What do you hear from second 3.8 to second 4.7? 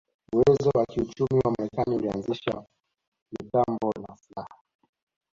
na silaha